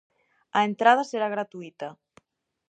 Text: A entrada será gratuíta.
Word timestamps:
A 0.57 0.59
entrada 0.69 1.03
será 1.11 1.27
gratuíta. 1.35 1.89